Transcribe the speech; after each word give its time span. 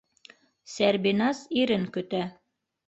Сәрбиназ 0.77 1.45
ирен 1.61 1.89
көтә. 1.99 2.25